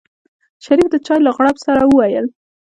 شريف 0.65 0.87
د 0.91 0.95
چای 1.05 1.19
له 1.23 1.31
غړپ 1.37 1.57
سره 1.65 1.81
وويل. 1.85 2.25